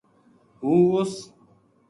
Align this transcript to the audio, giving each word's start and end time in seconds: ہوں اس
ہوں 0.61 0.79
اس 0.97 1.11